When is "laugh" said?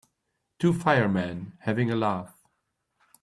1.95-2.33